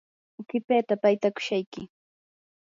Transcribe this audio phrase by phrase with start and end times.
[0.47, 1.81] qipita paytakushayki.